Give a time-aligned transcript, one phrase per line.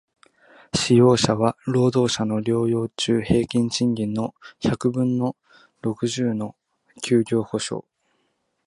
[0.73, 5.35] 使用者は、労働者の療養中平均賃金の百分の
[5.83, 6.55] 六十の
[7.03, 7.85] 休業補償